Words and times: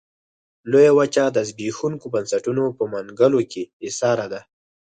لویه 0.71 0.91
وچه 0.99 1.23
د 1.31 1.37
زبېښونکو 1.49 2.05
بنسټونو 2.13 2.63
په 2.77 2.83
منګلو 2.93 3.41
کې 3.51 3.63
ایساره 3.85 4.25
ده. 4.33 4.41